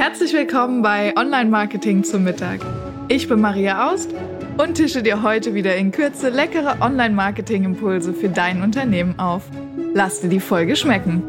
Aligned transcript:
Herzlich 0.00 0.32
willkommen 0.32 0.80
bei 0.80 1.14
Online 1.14 1.50
Marketing 1.50 2.04
zum 2.04 2.24
Mittag. 2.24 2.60
Ich 3.08 3.28
bin 3.28 3.38
Maria 3.38 3.90
Aust 3.92 4.08
und 4.56 4.76
tische 4.76 5.02
dir 5.02 5.22
heute 5.22 5.52
wieder 5.52 5.76
in 5.76 5.92
Kürze 5.92 6.30
leckere 6.30 6.80
Online 6.80 7.14
Marketing 7.14 7.64
Impulse 7.64 8.14
für 8.14 8.30
dein 8.30 8.62
Unternehmen 8.62 9.18
auf. 9.18 9.42
Lass 9.92 10.22
dir 10.22 10.30
die 10.30 10.40
Folge 10.40 10.74
schmecken. 10.74 11.22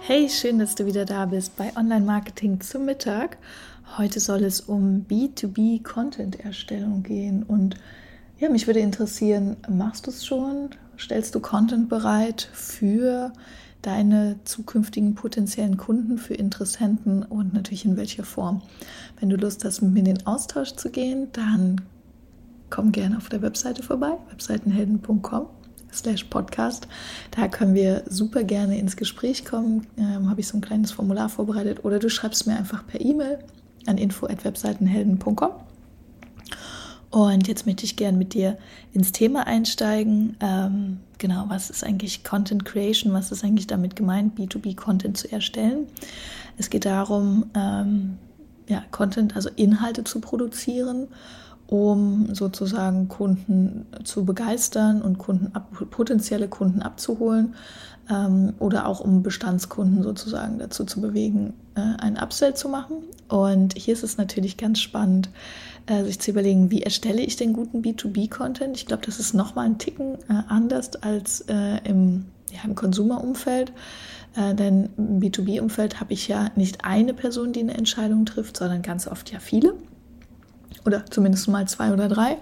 Hey, 0.00 0.28
schön, 0.28 0.58
dass 0.58 0.74
du 0.74 0.84
wieder 0.84 1.04
da 1.04 1.26
bist 1.26 1.56
bei 1.56 1.70
Online 1.76 2.04
Marketing 2.04 2.60
zum 2.60 2.84
Mittag. 2.84 3.38
Heute 3.96 4.18
soll 4.18 4.42
es 4.42 4.62
um 4.62 5.06
B2B 5.08 5.84
Content 5.84 6.44
Erstellung 6.44 7.04
gehen 7.04 7.44
und 7.44 7.76
ja, 8.40 8.48
mich 8.48 8.66
würde 8.66 8.80
interessieren, 8.80 9.58
machst 9.68 10.08
du 10.08 10.10
es 10.10 10.26
schon? 10.26 10.70
Stellst 10.98 11.36
du 11.36 11.40
Content 11.40 11.88
bereit 11.88 12.48
für 12.52 13.32
deine 13.82 14.36
zukünftigen 14.44 15.14
potenziellen 15.14 15.76
Kunden, 15.76 16.18
für 16.18 16.34
Interessenten 16.34 17.22
und 17.22 17.52
natürlich 17.52 17.84
in 17.84 17.96
welcher 17.96 18.24
Form. 18.24 18.62
Wenn 19.20 19.28
du 19.28 19.36
Lust 19.36 19.64
hast, 19.64 19.82
mit 19.82 19.92
mir 19.92 19.98
in 20.00 20.04
den 20.16 20.26
Austausch 20.26 20.72
zu 20.72 20.90
gehen, 20.90 21.28
dann 21.32 21.80
komm 22.70 22.92
gerne 22.92 23.16
auf 23.18 23.28
der 23.28 23.42
Webseite 23.42 23.82
vorbei, 23.82 24.12
webseitenhelden.com 24.30 25.46
slash 25.92 26.24
podcast. 26.24 26.88
Da 27.32 27.48
können 27.48 27.74
wir 27.74 28.04
super 28.08 28.44
gerne 28.44 28.78
ins 28.78 28.96
Gespräch 28.96 29.44
kommen. 29.44 29.86
Ähm, 29.98 30.30
Habe 30.30 30.40
ich 30.40 30.48
so 30.48 30.56
ein 30.56 30.62
kleines 30.62 30.92
Formular 30.92 31.28
vorbereitet 31.28 31.84
oder 31.84 31.98
du 31.98 32.08
schreibst 32.08 32.46
mir 32.46 32.56
einfach 32.56 32.86
per 32.86 33.00
E-Mail 33.00 33.40
an 33.86 33.98
info@webseitenhelden.com. 33.98 35.50
Und 37.12 37.46
jetzt 37.46 37.66
möchte 37.66 37.84
ich 37.84 37.96
gerne 37.96 38.16
mit 38.16 38.32
dir 38.32 38.56
ins 38.94 39.12
Thema 39.12 39.46
einsteigen. 39.46 40.34
Ähm, 40.40 41.00
genau, 41.18 41.44
was 41.48 41.68
ist 41.68 41.84
eigentlich 41.84 42.24
Content 42.24 42.64
Creation? 42.64 43.12
Was 43.12 43.30
ist 43.30 43.44
eigentlich 43.44 43.66
damit 43.66 43.96
gemeint, 43.96 44.38
B2B-Content 44.38 45.18
zu 45.18 45.30
erstellen? 45.30 45.88
Es 46.56 46.70
geht 46.70 46.86
darum, 46.86 47.50
ähm, 47.54 48.16
ja, 48.66 48.82
Content, 48.92 49.36
also 49.36 49.50
Inhalte 49.56 50.04
zu 50.04 50.20
produzieren, 50.20 51.08
um 51.72 52.34
sozusagen 52.34 53.08
Kunden 53.08 53.86
zu 54.04 54.26
begeistern 54.26 55.00
und 55.00 55.16
Kunden 55.16 55.54
ab, 55.54 55.70
potenzielle 55.90 56.46
Kunden 56.46 56.82
abzuholen 56.82 57.54
ähm, 58.10 58.52
oder 58.58 58.86
auch 58.86 59.00
um 59.00 59.22
Bestandskunden 59.22 60.02
sozusagen 60.02 60.58
dazu 60.58 60.84
zu 60.84 61.00
bewegen, 61.00 61.54
äh, 61.74 61.80
einen 61.80 62.18
Upsell 62.18 62.52
zu 62.52 62.68
machen. 62.68 62.96
Und 63.30 63.72
hier 63.74 63.94
ist 63.94 64.02
es 64.02 64.18
natürlich 64.18 64.58
ganz 64.58 64.80
spannend, 64.80 65.30
äh, 65.86 66.04
sich 66.04 66.20
zu 66.20 66.32
überlegen, 66.32 66.70
wie 66.70 66.82
erstelle 66.82 67.22
ich 67.22 67.36
den 67.36 67.54
guten 67.54 67.80
B2B-Content. 67.80 68.76
Ich 68.76 68.84
glaube, 68.84 69.06
das 69.06 69.18
ist 69.18 69.32
nochmal 69.32 69.64
ein 69.64 69.78
Ticken 69.78 70.16
äh, 70.28 70.42
anders 70.48 71.02
als 71.02 71.40
äh, 71.48 71.78
im, 71.84 72.26
ja, 72.52 72.60
im 72.64 72.74
Konsumerumfeld. 72.74 73.72
Äh, 74.36 74.54
denn 74.54 74.90
im 74.98 75.20
B2B-Umfeld 75.20 76.00
habe 76.00 76.12
ich 76.12 76.28
ja 76.28 76.50
nicht 76.54 76.84
eine 76.84 77.14
Person, 77.14 77.54
die 77.54 77.60
eine 77.60 77.78
Entscheidung 77.78 78.26
trifft, 78.26 78.58
sondern 78.58 78.82
ganz 78.82 79.08
oft 79.08 79.32
ja 79.32 79.38
viele 79.38 79.72
oder 80.84 81.04
zumindest 81.10 81.48
mal 81.48 81.66
zwei 81.68 81.92
oder 81.92 82.08
drei, 82.08 82.38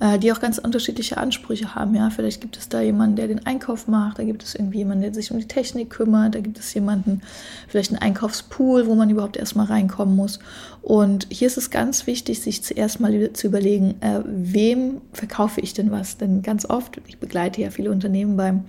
äh, 0.00 0.18
die 0.18 0.32
auch 0.32 0.40
ganz 0.40 0.58
unterschiedliche 0.58 1.16
Ansprüche 1.16 1.74
haben. 1.74 1.94
Ja, 1.94 2.10
vielleicht 2.10 2.40
gibt 2.40 2.56
es 2.56 2.68
da 2.68 2.80
jemanden, 2.80 3.16
der 3.16 3.28
den 3.28 3.46
Einkauf 3.46 3.88
macht, 3.88 4.18
da 4.18 4.24
gibt 4.24 4.42
es 4.42 4.54
irgendwie 4.54 4.78
jemanden, 4.78 5.02
der 5.02 5.14
sich 5.14 5.30
um 5.30 5.38
die 5.38 5.48
Technik 5.48 5.90
kümmert, 5.90 6.34
da 6.34 6.40
gibt 6.40 6.58
es 6.58 6.72
jemanden, 6.74 7.22
vielleicht 7.68 7.90
einen 7.90 8.02
Einkaufspool, 8.02 8.86
wo 8.86 8.94
man 8.94 9.10
überhaupt 9.10 9.36
erstmal 9.36 9.66
reinkommen 9.66 10.16
muss. 10.16 10.38
Und 10.82 11.26
hier 11.30 11.46
ist 11.46 11.56
es 11.56 11.70
ganz 11.70 12.06
wichtig, 12.06 12.40
sich 12.40 12.62
zuerst 12.62 13.00
mal 13.00 13.32
zu 13.32 13.46
überlegen, 13.46 13.94
äh, 14.00 14.20
wem 14.24 15.00
verkaufe 15.12 15.60
ich 15.60 15.74
denn 15.74 15.90
was? 15.90 16.16
Denn 16.16 16.42
ganz 16.42 16.64
oft, 16.64 17.00
ich 17.06 17.18
begleite 17.18 17.60
ja 17.60 17.70
viele 17.70 17.90
Unternehmen 17.90 18.36
beim 18.36 18.64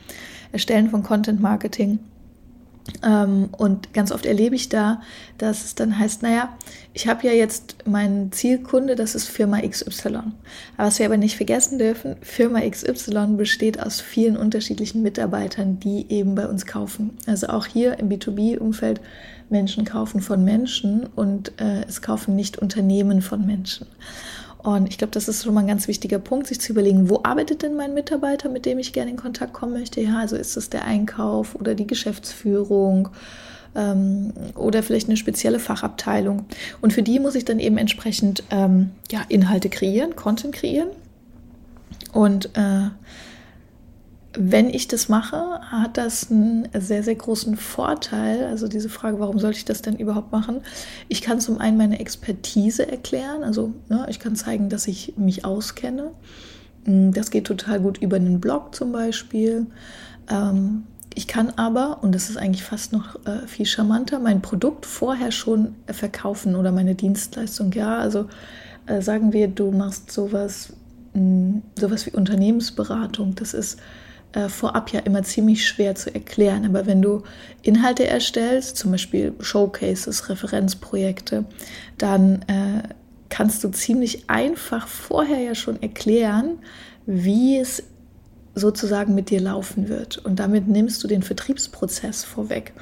Erstellen 0.51 0.89
von 0.89 1.03
Content 1.03 1.41
Marketing 1.41 1.99
und 3.03 3.93
ganz 3.93 4.11
oft 4.11 4.25
erlebe 4.25 4.55
ich 4.55 4.69
da, 4.69 5.01
dass 5.37 5.65
es 5.65 5.75
dann 5.75 5.99
heißt, 5.99 6.23
naja, 6.23 6.57
ich 6.93 7.07
habe 7.07 7.27
ja 7.27 7.33
jetzt 7.33 7.85
meinen 7.85 8.31
Zielkunde, 8.31 8.95
das 8.95 9.13
ist 9.13 9.27
Firma 9.27 9.61
XY. 9.61 10.07
Aber 10.77 10.87
was 10.87 10.97
wir 10.97 11.05
aber 11.05 11.17
nicht 11.17 11.35
vergessen 11.35 11.77
dürfen, 11.77 12.15
Firma 12.21 12.61
XY 12.61 13.35
besteht 13.37 13.79
aus 13.79 14.01
vielen 14.01 14.37
unterschiedlichen 14.37 15.03
Mitarbeitern, 15.03 15.79
die 15.79 16.05
eben 16.09 16.33
bei 16.33 16.47
uns 16.47 16.65
kaufen. 16.65 17.17
Also 17.27 17.47
auch 17.47 17.65
hier 17.65 17.99
im 17.99 18.09
B2B-Umfeld, 18.09 19.01
Menschen 19.49 19.85
kaufen 19.85 20.21
von 20.21 20.43
Menschen 20.43 21.05
und 21.05 21.53
äh, 21.61 21.83
es 21.87 22.01
kaufen 22.01 22.35
nicht 22.35 22.57
Unternehmen 22.57 23.21
von 23.21 23.45
Menschen. 23.45 23.87
Und 24.59 24.87
ich 24.87 24.97
glaube, 24.97 25.11
das 25.11 25.27
ist 25.27 25.43
schon 25.43 25.53
mal 25.53 25.61
ein 25.61 25.67
ganz 25.67 25.87
wichtiger 25.87 26.19
Punkt, 26.19 26.47
sich 26.47 26.59
zu 26.59 26.73
überlegen, 26.73 27.09
wo 27.09 27.21
arbeitet 27.23 27.61
denn 27.61 27.75
mein 27.75 27.93
Mitarbeiter, 27.93 28.49
mit 28.49 28.65
dem 28.65 28.79
ich 28.79 28.91
gerne 28.91 29.11
in 29.11 29.17
Kontakt 29.17 29.53
kommen 29.53 29.73
möchte? 29.73 30.01
Ja, 30.01 30.19
also 30.19 30.35
ist 30.35 30.57
es 30.57 30.69
der 30.69 30.83
Einkauf 30.85 31.55
oder 31.55 31.75
die 31.75 31.87
Geschäftsführung 31.87 33.09
ähm, 33.75 34.33
oder 34.55 34.83
vielleicht 34.83 35.07
eine 35.07 35.17
spezielle 35.17 35.59
Fachabteilung. 35.59 36.45
Und 36.81 36.91
für 36.91 37.03
die 37.03 37.19
muss 37.19 37.35
ich 37.35 37.45
dann 37.45 37.59
eben 37.59 37.77
entsprechend 37.77 38.43
ähm, 38.49 38.91
ja, 39.11 39.21
Inhalte 39.29 39.69
kreieren, 39.69 40.15
Content 40.15 40.53
kreieren. 40.53 40.89
Und 42.11 42.47
äh, 42.57 42.89
wenn 44.39 44.69
ich 44.69 44.87
das 44.87 45.09
mache, 45.09 45.59
hat 45.61 45.97
das 45.97 46.29
einen 46.29 46.67
sehr, 46.73 47.01
sehr 47.01 47.15
großen 47.15 47.57
Vorteil. 47.57 48.45
Also 48.45 48.67
diese 48.67 48.89
Frage, 48.89 49.19
warum 49.19 49.39
sollte 49.39 49.57
ich 49.57 49.65
das 49.65 49.81
denn 49.81 49.95
überhaupt 49.95 50.31
machen? 50.31 50.61
Ich 51.07 51.21
kann 51.21 51.41
zum 51.41 51.59
einen 51.59 51.77
meine 51.77 51.99
Expertise 51.99 52.87
erklären. 52.89 53.43
Also 53.43 53.73
ne, 53.89 54.05
ich 54.09 54.19
kann 54.19 54.35
zeigen, 54.35 54.69
dass 54.69 54.87
ich 54.87 55.15
mich 55.17 55.43
auskenne. 55.43 56.11
Mm, 56.85 57.11
das 57.11 57.31
geht 57.31 57.47
total 57.47 57.79
gut 57.79 57.97
über 57.97 58.17
einen 58.17 58.39
Blog 58.39 58.75
zum 58.75 58.91
Beispiel. 58.91 59.65
Ähm, 60.29 60.83
ich 61.15 61.27
kann 61.27 61.53
aber, 61.55 62.03
und 62.03 62.13
das 62.13 62.29
ist 62.29 62.37
eigentlich 62.37 62.63
fast 62.63 62.93
noch 62.93 63.15
äh, 63.25 63.47
viel 63.47 63.65
charmanter, 63.65 64.19
mein 64.19 64.43
Produkt 64.43 64.85
vorher 64.85 65.31
schon 65.31 65.73
verkaufen 65.87 66.55
oder 66.55 66.71
meine 66.71 66.93
Dienstleistung. 66.93 67.71
Ja, 67.71 67.97
also 67.97 68.27
äh, 68.85 69.01
sagen 69.01 69.33
wir, 69.33 69.47
du 69.47 69.71
machst 69.71 70.11
sowas, 70.11 70.73
mm, 71.13 71.57
sowas 71.79 72.05
wie 72.05 72.11
Unternehmensberatung. 72.11 73.33
Das 73.33 73.55
ist 73.55 73.79
äh, 74.33 74.49
vorab 74.49 74.91
ja 74.91 74.99
immer 75.01 75.23
ziemlich 75.23 75.65
schwer 75.65 75.95
zu 75.95 76.13
erklären. 76.13 76.65
Aber 76.65 76.85
wenn 76.85 77.01
du 77.01 77.23
Inhalte 77.61 78.07
erstellst, 78.07 78.77
zum 78.77 78.91
Beispiel 78.91 79.33
Showcases, 79.39 80.29
Referenzprojekte, 80.29 81.45
dann 81.97 82.41
äh, 82.43 82.83
kannst 83.29 83.63
du 83.63 83.69
ziemlich 83.69 84.29
einfach 84.29 84.87
vorher 84.87 85.39
ja 85.39 85.55
schon 85.55 85.81
erklären, 85.81 86.59
wie 87.05 87.57
es 87.57 87.83
sozusagen 88.55 89.15
mit 89.15 89.29
dir 89.29 89.39
laufen 89.39 89.87
wird. 89.87 90.17
Und 90.17 90.39
damit 90.39 90.67
nimmst 90.67 91.03
du 91.03 91.07
den 91.07 91.23
Vertriebsprozess 91.23 92.23
vorweg 92.23 92.73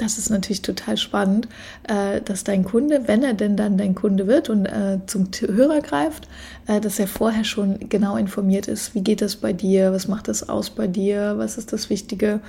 das 0.00 0.18
ist 0.18 0.30
natürlich 0.30 0.62
total 0.62 0.96
spannend, 0.96 1.48
äh, 1.88 2.20
dass 2.20 2.44
dein 2.44 2.64
Kunde, 2.64 3.06
wenn 3.06 3.22
er 3.22 3.34
denn 3.34 3.56
dann 3.56 3.76
dein 3.76 3.94
Kunde 3.94 4.26
wird 4.26 4.48
und 4.48 4.66
äh, 4.66 4.98
zum 5.06 5.28
Hörer 5.40 5.80
greift, 5.80 6.28
äh, 6.66 6.80
dass 6.80 6.98
er 6.98 7.06
vorher 7.06 7.44
schon 7.44 7.88
genau 7.88 8.16
informiert 8.16 8.68
ist, 8.68 8.94
wie 8.94 9.02
geht 9.02 9.20
das 9.20 9.36
bei 9.36 9.52
dir, 9.52 9.92
was 9.92 10.08
macht 10.08 10.28
das 10.28 10.48
aus 10.48 10.70
bei 10.70 10.86
dir, 10.86 11.34
was 11.36 11.58
ist 11.58 11.72
das 11.72 11.90
Wichtige. 11.90 12.40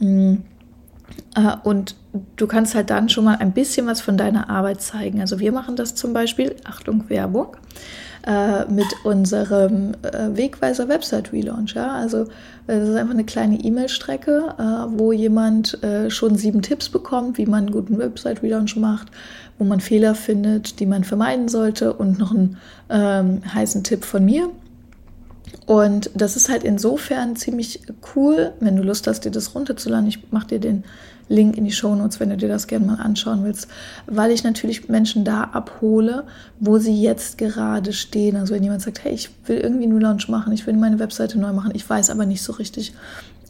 Mm. 0.00 0.36
Und 1.62 1.94
du 2.36 2.46
kannst 2.46 2.74
halt 2.74 2.90
dann 2.90 3.08
schon 3.08 3.24
mal 3.24 3.36
ein 3.36 3.52
bisschen 3.52 3.86
was 3.86 4.00
von 4.00 4.16
deiner 4.16 4.50
Arbeit 4.50 4.80
zeigen. 4.80 5.20
Also 5.20 5.38
wir 5.38 5.52
machen 5.52 5.76
das 5.76 5.94
zum 5.94 6.12
Beispiel, 6.12 6.56
Achtung 6.64 7.08
Werbung, 7.08 7.56
mit 8.68 8.86
unserem 9.04 9.92
Wegweiser 10.02 10.88
Website 10.88 11.32
Relaunch. 11.32 11.74
Ja? 11.74 11.92
Also 11.92 12.26
das 12.66 12.88
ist 12.88 12.96
einfach 12.96 13.14
eine 13.14 13.24
kleine 13.24 13.60
E-Mail-Strecke, 13.60 14.54
äh, 14.58 14.98
wo 14.98 15.12
jemand 15.12 15.82
äh, 15.84 16.10
schon 16.10 16.36
sieben 16.36 16.62
Tipps 16.62 16.88
bekommt, 16.88 17.38
wie 17.38 17.46
man 17.46 17.66
einen 17.66 17.72
guten 17.72 17.98
Website-Relaunch 17.98 18.76
macht, 18.76 19.08
wo 19.58 19.64
man 19.64 19.80
Fehler 19.80 20.14
findet, 20.14 20.80
die 20.80 20.86
man 20.86 21.04
vermeiden 21.04 21.48
sollte 21.48 21.92
und 21.92 22.18
noch 22.18 22.32
einen 22.32 22.56
ähm, 22.90 23.40
heißen 23.54 23.84
Tipp 23.84 24.04
von 24.04 24.24
mir. 24.24 24.50
Und 25.66 26.10
das 26.14 26.36
ist 26.36 26.48
halt 26.48 26.62
insofern 26.62 27.34
ziemlich 27.36 27.80
cool, 28.14 28.52
wenn 28.60 28.76
du 28.76 28.82
Lust 28.82 29.06
hast, 29.06 29.24
dir 29.24 29.30
das 29.30 29.54
runterzuladen. 29.54 30.08
Ich 30.08 30.32
mache 30.32 30.46
dir 30.46 30.60
den 30.60 30.84
Link 31.28 31.56
in 31.56 31.64
die 31.64 31.72
Shownotes, 31.72 32.20
wenn 32.20 32.30
du 32.30 32.36
dir 32.36 32.48
das 32.48 32.68
gerne 32.68 32.86
mal 32.86 33.00
anschauen 33.00 33.42
willst, 33.44 33.68
weil 34.06 34.30
ich 34.30 34.44
natürlich 34.44 34.88
Menschen 34.88 35.24
da 35.24 35.42
abhole, 35.44 36.24
wo 36.60 36.78
sie 36.78 37.00
jetzt 37.02 37.36
gerade 37.36 37.92
stehen. 37.92 38.36
Also 38.36 38.54
wenn 38.54 38.62
jemand 38.62 38.82
sagt, 38.82 39.02
hey, 39.02 39.12
ich 39.12 39.30
will 39.46 39.58
irgendwie 39.58 39.84
einen 39.84 40.00
Launch 40.00 40.28
machen, 40.28 40.52
ich 40.52 40.66
will 40.66 40.74
meine 40.74 41.00
Webseite 41.00 41.38
neu 41.38 41.52
machen, 41.52 41.72
ich 41.74 41.88
weiß 41.88 42.10
aber 42.10 42.26
nicht 42.26 42.42
so 42.42 42.52
richtig, 42.52 42.94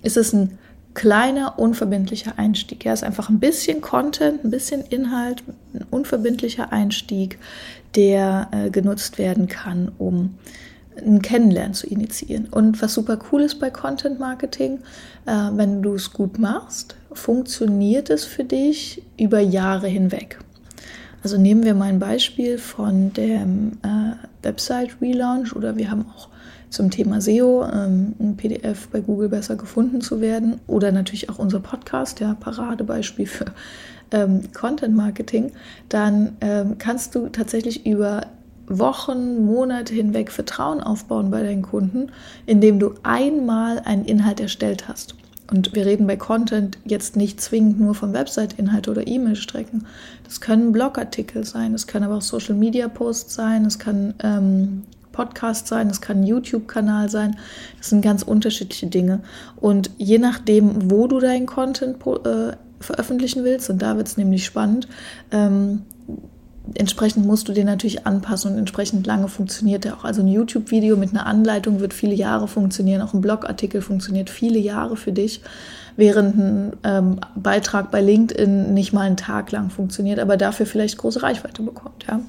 ist 0.02 0.16
es 0.16 0.32
ein 0.32 0.58
kleiner, 0.94 1.58
unverbindlicher 1.58 2.38
Einstieg. 2.38 2.87
Ja, 2.87 2.94
ist 2.94 3.04
einfach 3.04 3.28
ein 3.28 3.38
bisschen 3.38 3.82
Content, 3.82 4.43
ein 4.43 4.50
bisschen 4.50 4.81
Inhalt, 4.81 5.43
ein 5.75 5.84
unverbindlicher 5.90 6.72
Einstieg, 6.72 7.38
der 7.94 8.48
äh, 8.52 8.70
genutzt 8.70 9.19
werden 9.19 9.46
kann, 9.46 9.93
um 9.98 10.38
ein 11.04 11.22
Kennenlernen 11.22 11.75
zu 11.75 11.87
initiieren. 11.87 12.46
Und 12.50 12.81
was 12.82 12.94
super 12.94 13.19
cool 13.31 13.43
ist 13.43 13.60
bei 13.60 13.70
Content 13.70 14.19
Marketing, 14.19 14.78
äh, 15.26 15.32
wenn 15.52 15.82
du 15.82 15.94
es 15.94 16.12
gut 16.12 16.38
machst, 16.38 16.96
funktioniert 17.12 18.10
es 18.10 18.25
für 18.25 18.44
dich 18.44 19.02
über 19.19 19.40
Jahre 19.40 19.88
hinweg. 19.88 20.38
Also 21.22 21.38
nehmen 21.38 21.64
wir 21.64 21.75
mal 21.75 21.88
ein 21.88 21.98
Beispiel 21.98 22.58
von 22.58 23.12
dem 23.12 23.78
äh, 23.82 24.44
Website 24.44 24.96
Relaunch 25.00 25.54
oder 25.56 25.76
wir 25.76 25.90
haben 25.90 26.06
auch 26.14 26.28
zum 26.70 26.90
Thema 26.90 27.20
SEO, 27.20 27.64
ähm, 27.64 28.14
ein 28.20 28.37
PDF 28.37 28.88
bei 28.88 29.00
Google 29.00 29.28
besser 29.28 29.56
gefunden 29.56 30.00
zu 30.00 30.20
werden 30.20 30.60
oder 30.66 30.93
natürlich 30.93 31.31
auch 31.31 31.38
unser 31.38 31.60
Podcast, 31.60 32.20
ja, 32.20 32.34
Paradebeispiel 32.34 33.26
für 33.26 33.46
ähm, 34.12 34.52
Content 34.52 34.94
Marketing, 34.94 35.52
dann 35.88 36.37
ähm, 36.40 36.78
kannst 36.78 37.14
du 37.14 37.28
tatsächlich 37.28 37.87
über 37.87 38.26
Wochen, 38.68 39.44
Monate 39.44 39.94
hinweg 39.94 40.30
Vertrauen 40.30 40.80
aufbauen 40.80 41.30
bei 41.30 41.42
deinen 41.42 41.62
Kunden, 41.62 42.10
indem 42.46 42.78
du 42.78 42.94
einmal 43.02 43.80
einen 43.80 44.04
Inhalt 44.04 44.40
erstellt 44.40 44.88
hast. 44.88 45.14
Und 45.50 45.74
wir 45.74 45.86
reden 45.86 46.06
bei 46.06 46.16
Content 46.16 46.78
jetzt 46.84 47.14
nicht 47.16 47.40
zwingend 47.40 47.78
nur 47.78 47.94
von 47.94 48.12
Website-Inhalt 48.12 48.88
oder 48.88 49.06
E-Mail-Strecken. 49.06 49.86
Das 50.24 50.40
können 50.40 50.72
Blogartikel 50.72 51.44
sein, 51.44 51.72
es 51.74 51.86
können 51.86 52.04
aber 52.04 52.16
auch 52.16 52.22
Social-Media-Posts 52.22 53.32
sein, 53.32 53.64
es 53.64 53.78
kann 53.78 54.14
ähm, 54.24 54.82
Podcast 55.12 55.69
sein, 55.69 55.88
es 55.88 56.00
kann 56.00 56.24
YouTube-Kanal 56.24 57.08
sein. 57.08 57.36
Das 57.78 57.90
sind 57.90 58.02
ganz 58.02 58.22
unterschiedliche 58.22 58.88
Dinge. 58.88 59.20
Und 59.56 59.90
je 59.98 60.19
nachdem, 60.19 60.90
wo 60.90 61.06
du 61.06 61.20
deinen 61.20 61.46
Content 61.46 61.96
äh, 62.04 62.56
veröffentlichen 62.80 63.44
willst, 63.44 63.70
und 63.70 63.80
da 63.80 63.96
wird 63.96 64.08
es 64.08 64.16
nämlich 64.16 64.44
spannend, 64.44 64.88
ähm, 65.30 65.82
entsprechend 66.74 67.26
musst 67.26 67.48
du 67.48 67.52
den 67.52 67.66
natürlich 67.66 68.06
anpassen 68.06 68.52
und 68.52 68.58
entsprechend 68.58 69.06
lange 69.06 69.28
funktioniert 69.28 69.84
der 69.84 69.96
auch. 69.96 70.04
Also 70.04 70.22
ein 70.22 70.28
YouTube-Video 70.28 70.96
mit 70.96 71.10
einer 71.10 71.26
Anleitung 71.26 71.80
wird 71.80 71.94
viele 71.94 72.14
Jahre 72.14 72.48
funktionieren, 72.48 73.02
auch 73.02 73.14
ein 73.14 73.20
Blogartikel 73.20 73.82
funktioniert 73.82 74.30
viele 74.30 74.58
Jahre 74.58 74.96
für 74.96 75.12
dich, 75.12 75.40
während 75.96 76.36
ein 76.36 76.72
ähm, 76.84 77.20
Beitrag 77.34 77.90
bei 77.90 78.00
LinkedIn 78.00 78.74
nicht 78.74 78.92
mal 78.92 79.02
einen 79.02 79.16
Tag 79.16 79.52
lang 79.52 79.70
funktioniert, 79.70 80.18
aber 80.18 80.36
dafür 80.36 80.66
vielleicht 80.66 80.98
große 80.98 81.22
Reichweite 81.22 81.62
bekommt, 81.62 82.04
ja. 82.08 82.20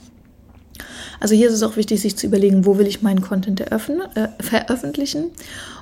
Also 1.19 1.33
hier 1.33 1.48
ist 1.48 1.56
es 1.56 1.63
auch 1.63 1.78
wichtig, 1.78 2.01
sich 2.01 2.16
zu 2.16 2.28
überlegen, 2.28 2.66
wo 2.66 2.78
will 2.78 2.86
ich 2.86 3.01
meinen 3.01 3.22
Content 3.22 3.60
eröffnen, 3.60 4.01
äh, 4.13 4.28
veröffentlichen. 4.40 5.31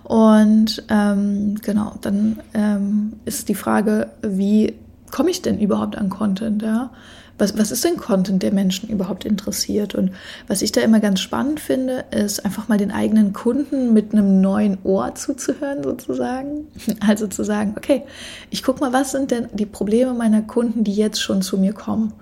Und 0.04 0.84
ähm, 0.90 1.56
genau, 1.62 1.96
dann 2.01 2.40
ähm, 2.54 3.13
ist 3.25 3.50
die 3.50 3.56
Frage, 3.56 4.12
wie 4.22 4.75
komme 5.12 5.31
ich 5.31 5.42
denn 5.42 5.60
überhaupt 5.60 5.98
an 5.98 6.10
Content? 6.10 6.62
Ja? 6.62 6.92
Was, 7.38 7.58
was 7.58 7.72
ist 7.72 7.84
denn 7.84 7.98
Content, 7.98 8.44
der 8.44 8.54
Menschen 8.54 8.90
überhaupt 8.90 9.26
interessiert? 9.26 9.96
Und 9.96 10.12
was 10.48 10.62
ich 10.62 10.72
da 10.72 10.82
immer 10.82 11.00
ganz 11.00 11.20
spannend 11.20 11.60
finde, 11.60 12.06
ist 12.12 12.46
einfach 12.46 12.68
mal 12.68 12.78
den 12.78 12.92
eigenen 12.92 13.34
Kunden 13.34 13.94
mit 13.94 14.14
einem 14.14 14.42
neuen 14.42 14.78
Ohr 14.84 15.16
zuzuhören, 15.16 15.84
sozusagen. 15.84 16.68
Also 17.06 17.28
zu 17.28 17.44
sagen, 17.44 17.76
okay, 17.78 18.04
ich 18.50 18.64
gucke 18.64 18.80
mal, 18.80 18.94
was 18.94 19.12
sind 19.12 19.32
denn 19.32 19.48
die 19.54 19.66
Probleme 19.66 20.14
meiner 20.14 20.42
Kunden, 20.42 20.84
die 20.84 20.94
jetzt 20.94 21.22
schon 21.22 21.42
zu 21.42 21.58
mir 21.58 21.74
kommen? 21.74 22.14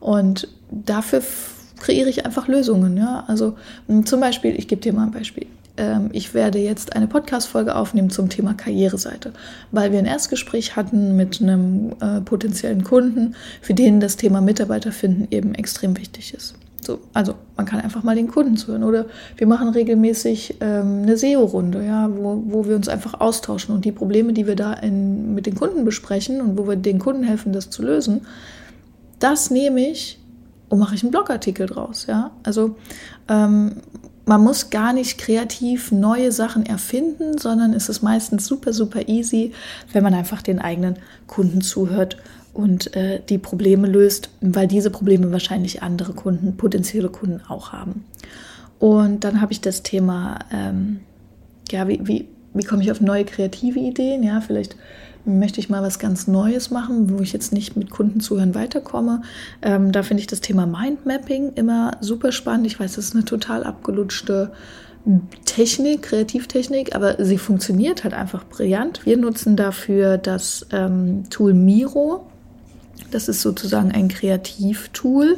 Und 0.00 0.48
dafür 0.70 1.22
kreiere 1.78 2.08
ich 2.08 2.24
einfach 2.24 2.48
Lösungen. 2.48 2.96
Ja? 2.96 3.24
Also 3.26 3.56
zum 4.04 4.20
Beispiel, 4.20 4.54
ich 4.56 4.68
gebe 4.68 4.80
dir 4.80 4.92
mal 4.92 5.04
ein 5.04 5.12
Beispiel. 5.12 5.46
Ähm, 5.76 6.10
ich 6.12 6.34
werde 6.34 6.58
jetzt 6.58 6.94
eine 6.94 7.06
Podcast-Folge 7.06 7.74
aufnehmen 7.74 8.10
zum 8.10 8.28
Thema 8.28 8.54
Karriereseite, 8.54 9.32
weil 9.72 9.92
wir 9.92 9.98
ein 9.98 10.06
Erstgespräch 10.06 10.76
hatten 10.76 11.16
mit 11.16 11.40
einem 11.40 11.94
äh, 12.00 12.20
potenziellen 12.20 12.84
Kunden, 12.84 13.34
für 13.60 13.74
den 13.74 14.00
das 14.00 14.16
Thema 14.16 14.40
Mitarbeiter 14.40 14.92
finden 14.92 15.28
eben 15.30 15.54
extrem 15.54 15.96
wichtig 15.96 16.34
ist. 16.34 16.54
So, 16.84 17.00
also 17.14 17.34
man 17.56 17.66
kann 17.66 17.80
einfach 17.80 18.02
mal 18.02 18.14
den 18.14 18.28
Kunden 18.28 18.56
zuhören. 18.56 18.84
Oder 18.84 19.06
wir 19.36 19.46
machen 19.46 19.68
regelmäßig 19.70 20.56
ähm, 20.60 21.02
eine 21.02 21.16
SEO-Runde, 21.16 21.84
ja, 21.84 22.08
wo, 22.14 22.42
wo 22.46 22.66
wir 22.66 22.76
uns 22.76 22.88
einfach 22.88 23.20
austauschen 23.20 23.74
und 23.74 23.84
die 23.84 23.92
Probleme, 23.92 24.32
die 24.32 24.46
wir 24.46 24.56
da 24.56 24.74
in, 24.74 25.34
mit 25.34 25.46
den 25.46 25.54
Kunden 25.54 25.84
besprechen 25.84 26.40
und 26.40 26.58
wo 26.58 26.68
wir 26.68 26.76
den 26.76 26.98
Kunden 26.98 27.24
helfen, 27.24 27.52
das 27.52 27.70
zu 27.70 27.82
lösen, 27.82 28.26
das 29.18 29.50
nehme 29.50 29.80
ich 29.80 30.20
und 30.68 30.78
mache 30.78 30.94
ich 30.94 31.02
einen 31.02 31.10
Blogartikel 31.10 31.66
draus. 31.66 32.06
Ja? 32.06 32.32
Also 32.42 32.76
ähm, 33.28 33.76
man 34.26 34.42
muss 34.42 34.70
gar 34.70 34.92
nicht 34.92 35.18
kreativ 35.18 35.92
neue 35.92 36.32
Sachen 36.32 36.64
erfinden, 36.64 37.38
sondern 37.38 37.74
es 37.74 37.88
ist 37.88 38.02
meistens 38.02 38.46
super, 38.46 38.72
super 38.72 39.08
easy, 39.08 39.52
wenn 39.92 40.02
man 40.02 40.14
einfach 40.14 40.42
den 40.42 40.58
eigenen 40.58 40.96
Kunden 41.26 41.60
zuhört 41.60 42.16
und 42.54 42.94
äh, 42.96 43.20
die 43.28 43.38
Probleme 43.38 43.86
löst, 43.86 44.30
weil 44.40 44.66
diese 44.66 44.90
Probleme 44.90 45.32
wahrscheinlich 45.32 45.82
andere 45.82 46.12
Kunden, 46.14 46.56
potenzielle 46.56 47.08
Kunden 47.08 47.42
auch 47.48 47.72
haben. 47.72 48.04
Und 48.78 49.24
dann 49.24 49.40
habe 49.40 49.52
ich 49.52 49.60
das 49.60 49.82
Thema, 49.82 50.38
ähm, 50.52 51.00
ja, 51.70 51.86
wie, 51.88 52.00
wie, 52.04 52.28
wie 52.54 52.64
komme 52.64 52.82
ich 52.82 52.90
auf 52.90 53.00
neue 53.00 53.24
kreative 53.24 53.78
Ideen? 53.78 54.22
Ja, 54.22 54.40
vielleicht 54.40 54.76
möchte 55.24 55.60
ich 55.60 55.70
mal 55.70 55.82
was 55.82 55.98
ganz 55.98 56.26
Neues 56.26 56.70
machen, 56.70 57.10
wo 57.10 57.22
ich 57.22 57.32
jetzt 57.32 57.52
nicht 57.52 57.76
mit 57.76 57.90
Kunden 57.90 58.20
zuhören 58.20 58.54
weiterkomme. 58.54 59.22
Ähm, 59.62 59.92
da 59.92 60.02
finde 60.02 60.20
ich 60.20 60.26
das 60.26 60.40
Thema 60.40 60.66
Mindmapping 60.66 61.52
immer 61.54 61.96
super 62.00 62.32
spannend. 62.32 62.66
Ich 62.66 62.78
weiß, 62.78 62.96
das 62.96 63.06
ist 63.06 63.14
eine 63.14 63.24
total 63.24 63.64
abgelutschte 63.64 64.52
Technik, 65.44 66.02
Kreativtechnik, 66.02 66.94
aber 66.94 67.22
sie 67.22 67.36
funktioniert 67.36 68.04
halt 68.04 68.14
einfach 68.14 68.44
brillant. 68.44 69.04
Wir 69.04 69.18
nutzen 69.18 69.54
dafür 69.54 70.16
das 70.16 70.66
ähm, 70.72 71.24
Tool 71.28 71.52
Miro. 71.52 72.26
Das 73.10 73.28
ist 73.28 73.42
sozusagen 73.42 73.92
ein 73.92 74.08
Kreativtool, 74.08 75.36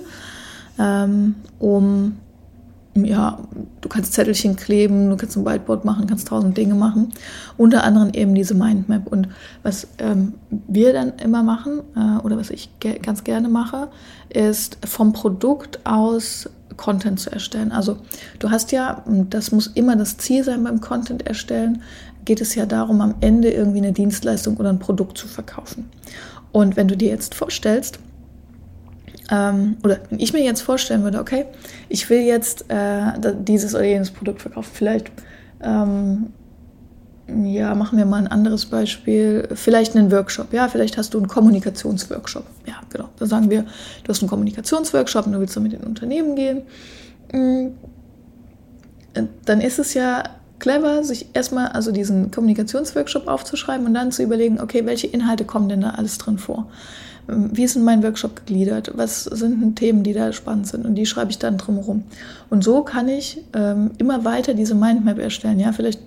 ähm, 0.79 1.35
um 1.59 2.17
ja, 3.05 3.39
du 3.81 3.89
kannst 3.89 4.13
Zettelchen 4.13 4.57
kleben, 4.57 5.11
du 5.11 5.17
kannst 5.17 5.37
ein 5.37 5.45
Whiteboard 5.45 5.85
machen, 5.85 6.07
kannst 6.07 6.29
tausend 6.29 6.57
Dinge 6.57 6.75
machen. 6.75 7.13
Unter 7.57 7.85
anderem 7.85 8.11
eben 8.13 8.35
diese 8.35 8.55
Mindmap. 8.55 9.07
Und 9.07 9.29
was 9.63 9.89
ähm, 9.99 10.35
wir 10.51 10.93
dann 10.93 11.15
immer 11.23 11.43
machen, 11.43 11.81
äh, 11.95 12.25
oder 12.25 12.37
was 12.37 12.51
ich 12.51 12.71
ge 12.81 12.99
ganz 12.99 13.25
gerne 13.25 13.49
mache, 13.49 13.89
ist 14.29 14.79
vom 14.85 15.13
Produkt 15.13 15.81
aus 15.85 16.49
Content 16.77 17.21
zu 17.21 17.31
erstellen. 17.31 17.73
Also 17.73 17.99
du 18.39 18.51
hast 18.51 18.73
ja, 18.73 19.03
das 19.31 19.53
muss 19.53 19.69
immer 19.69 19.97
das 19.97 20.17
Ziel 20.19 20.45
sein 20.45 20.63
beim 20.65 20.81
Content 20.81 21.27
erstellen, 21.27 21.83
geht 22.25 22.41
es 22.41 22.55
ja 22.55 22.67
darum, 22.67 23.01
am 23.01 23.15
Ende 23.21 23.51
irgendwie 23.51 23.79
eine 23.79 23.93
Dienstleistung 23.93 24.57
oder 24.57 24.71
ein 24.71 24.79
Produkt 24.79 25.17
zu 25.17 25.29
verkaufen. 25.29 25.89
Und 26.53 26.77
wenn 26.77 26.89
du 26.89 26.97
dir 26.97 27.09
jetzt 27.09 27.35
vorstellst, 27.35 27.99
ähm, 29.31 29.77
oder 29.83 29.99
ich 30.11 30.33
mir 30.33 30.43
jetzt 30.43 30.63
vorstellen 30.63 31.03
würde, 31.03 31.19
okay, 31.19 31.47
ich 31.89 32.09
will 32.11 32.21
jetzt 32.21 32.67
äh, 32.69 33.35
dieses 33.41 33.75
oder 33.75 33.85
jenes 33.85 34.11
Produkt 34.11 34.43
verkaufen, 34.43 34.71
vielleicht, 34.73 35.11
ähm, 35.61 36.33
ja, 37.29 37.75
machen 37.75 37.99
wir 37.99 38.07
mal 38.07 38.19
ein 38.19 38.29
anderes 38.29 38.67
Beispiel, 38.67 39.49
vielleicht 39.55 39.97
einen 39.97 40.13
Workshop, 40.13 40.53
ja, 40.53 40.69
vielleicht 40.69 40.97
hast 40.97 41.13
du 41.15 41.19
einen 41.19 41.27
Kommunikationsworkshop, 41.27 42.45
ja, 42.67 42.75
genau, 42.91 43.09
da 43.19 43.27
sagen 43.27 43.51
wir, 43.51 43.63
du 43.63 44.09
hast 44.09 44.23
einen 44.23 44.31
Kommunikationsworkshop 44.31 45.27
und 45.27 45.33
du 45.33 45.41
willst 45.41 45.57
dann 45.57 45.65
mit 45.65 45.73
den 45.73 45.83
Unternehmen 45.83 46.37
gehen, 46.37 46.63
mm, 47.33 47.69
dann 49.45 49.61
ist 49.61 49.79
es 49.79 49.95
ja 49.95 50.23
clever, 50.59 51.03
sich 51.03 51.27
erstmal 51.35 51.69
also 51.69 51.91
diesen 51.91 52.31
Kommunikationsworkshop 52.31 53.27
aufzuschreiben 53.27 53.87
und 53.87 53.95
dann 53.95 54.13
zu 54.13 54.23
überlegen, 54.23 54.61
okay, 54.61 54.87
welche 54.87 55.07
Inhalte 55.07 55.45
kommen 55.45 55.69
denn 55.69 55.81
da 55.81 55.91
alles 55.91 56.19
drin 56.19 56.39
vor? 56.39 56.69
Wie 57.29 57.65
ist 57.65 57.75
denn 57.75 57.85
mein 57.85 58.03
Workshop 58.03 58.37
gegliedert? 58.37 58.93
Was 58.95 59.25
sind 59.25 59.61
denn 59.61 59.75
Themen, 59.75 60.03
die 60.03 60.13
da 60.13 60.33
spannend 60.33 60.69
sind? 60.69 60.87
Und 60.87 60.95
die 60.95 61.07
schreibe 61.07 61.31
ich 61.31 61.39
dann 61.39 61.59
drumherum. 61.59 62.05
Und 62.51 62.63
so 62.63 62.83
kann 62.83 63.09
ich 63.09 63.43
ähm, 63.55 63.91
immer 63.99 64.25
weiter 64.25 64.55
diese 64.55 64.75
Mindmap 64.75 65.19
erstellen. 65.19 65.59
Ja, 65.59 65.73
vielleicht 65.73 66.01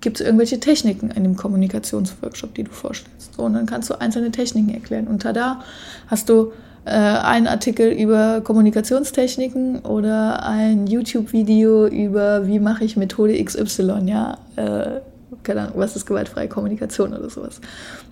gibt 0.00 0.20
es 0.20 0.26
irgendwelche 0.26 0.60
Techniken 0.60 1.10
in 1.10 1.22
dem 1.22 1.36
Kommunikationsworkshop, 1.36 2.54
die 2.54 2.64
du 2.64 2.72
vorstellst. 2.72 3.34
So, 3.34 3.42
und 3.44 3.54
dann 3.54 3.66
kannst 3.66 3.88
du 3.90 4.00
einzelne 4.00 4.30
Techniken 4.30 4.74
erklären. 4.74 5.06
Und 5.06 5.22
tada, 5.22 5.60
hast 6.08 6.28
du 6.28 6.52
äh, 6.84 6.90
einen 6.90 7.46
Artikel 7.46 7.90
über 7.90 8.40
Kommunikationstechniken 8.40 9.80
oder 9.80 10.44
ein 10.44 10.86
YouTube-Video 10.86 11.86
über 11.86 12.46
wie 12.46 12.58
mache 12.58 12.84
ich 12.84 12.96
Methode 12.96 13.42
XY, 13.42 14.02
ja. 14.06 14.38
Äh, 14.56 15.00
keine 15.42 15.62
Ahnung, 15.62 15.74
was 15.76 15.96
ist 15.96 16.06
gewaltfreie 16.06 16.48
Kommunikation 16.48 17.12
oder 17.12 17.30
sowas. 17.30 17.60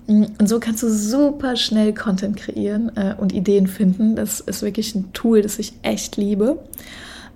Mm, 0.07 0.25
und 0.39 0.49
so 0.49 0.61
kannst 0.61 0.83
du 0.83 0.89
super 0.89 1.57
schnell 1.57 1.95
Content 1.95 2.37
kreieren 2.37 2.91
äh, 2.97 3.15
und 3.17 3.33
Ideen 3.33 3.67
finden. 3.67 4.17
Das 4.17 4.41
ist 4.41 4.63
wirklich 4.63 4.95
ein 4.95 5.13
Tool, 5.13 5.43
das 5.43 5.59
ich 5.59 5.75
echt 5.83 6.17
liebe. 6.17 6.59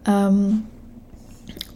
Ähm, 0.06 0.64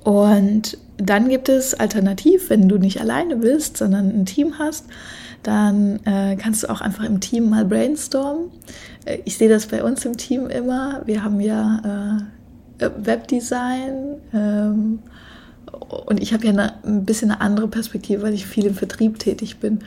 und 0.05 0.79
dann 0.99 1.29
gibt 1.29 1.49
es 1.49 1.75
alternativ, 1.75 2.51
wenn 2.51 2.69
du 2.69 2.79
nicht 2.79 3.01
alleine 3.01 3.37
bist, 3.37 3.77
sondern 3.77 4.09
ein 4.09 4.27
Team 4.27 4.59
hast, 4.59 4.87
dann 5.43 6.01
äh, 6.05 6.37
kannst 6.37 6.63
du 6.63 6.71
auch 6.71 6.81
einfach 6.81 7.05
im 7.05 7.21
Team 7.21 7.51
mal 7.51 7.65
brainstormen. 7.65 8.51
Äh, 9.05 9.19
ich 9.25 9.37
sehe 9.37 9.49
das 9.49 9.67
bei 9.67 9.85
uns 9.85 10.05
im 10.05 10.17
Team 10.17 10.49
immer. 10.49 11.03
Wir 11.07 11.23
haben 11.23 11.41
ja 11.41 12.27
äh, 12.79 12.91
Webdesign. 12.97 14.17
Ähm, 14.33 14.99
und 16.07 16.23
ich 16.23 16.33
habe 16.33 16.45
ja 16.45 16.53
eine, 16.53 16.85
ein 16.85 17.05
bisschen 17.05 17.31
eine 17.31 17.41
andere 17.41 17.69
Perspektive, 17.69 18.23
weil 18.23 18.35
ich 18.35 18.47
viel 18.47 18.67
im 18.67 18.75
Vertrieb 18.75 19.19
tätig 19.19 19.59
bin. 19.59 19.81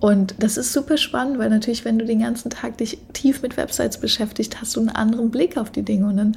Und 0.00 0.34
das 0.38 0.56
ist 0.56 0.72
super 0.72 0.98
spannend, 0.98 1.38
weil 1.38 1.48
natürlich, 1.50 1.84
wenn 1.84 1.98
du 1.98 2.04
den 2.04 2.20
ganzen 2.20 2.50
Tag 2.50 2.78
dich 2.78 2.98
tief 3.12 3.42
mit 3.42 3.56
Websites 3.56 3.98
beschäftigt, 3.98 4.60
hast 4.60 4.76
du 4.76 4.80
einen 4.80 4.90
anderen 4.90 5.30
Blick 5.30 5.56
auf 5.56 5.70
die 5.70 5.82
Dinge. 5.82 6.06
Und 6.06 6.16
dann 6.16 6.36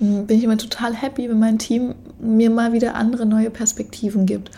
hm, 0.00 0.26
bin 0.26 0.38
ich 0.38 0.44
immer 0.44 0.58
total 0.58 0.94
happy, 0.94 1.28
wenn 1.28 1.38
mein 1.38 1.58
Team 1.58 1.94
mir 2.18 2.50
mal 2.50 2.72
wieder 2.72 2.94
andere 2.94 3.26
neue 3.26 3.50
Perspektiven 3.50 4.26
gibt. 4.26 4.50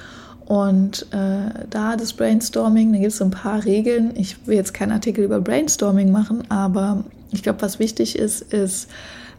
Und 0.46 1.06
äh, 1.10 1.66
da 1.68 1.96
das 1.96 2.12
Brainstorming, 2.12 2.92
da 2.92 2.98
gibt 2.98 3.12
es 3.12 3.18
so 3.18 3.24
ein 3.24 3.30
paar 3.30 3.64
Regeln. 3.64 4.12
Ich 4.14 4.46
will 4.46 4.56
jetzt 4.56 4.72
keinen 4.72 4.92
Artikel 4.92 5.24
über 5.24 5.40
Brainstorming 5.40 6.12
machen, 6.12 6.44
aber 6.48 7.04
ich 7.32 7.42
glaube, 7.42 7.60
was 7.62 7.78
wichtig 7.78 8.16
ist, 8.16 8.40
ist, 8.52 8.88